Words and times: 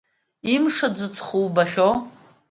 Имшаӡоз 0.53 1.11
ҵхы 1.15 1.37
убахьоу! 1.45 1.93